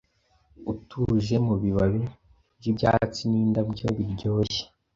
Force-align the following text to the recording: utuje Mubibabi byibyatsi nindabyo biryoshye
utuje 0.71 1.35
Mubibabi 1.45 2.01
byibyatsi 2.57 3.21
nindabyo 3.31 3.87
biryoshye 3.97 4.63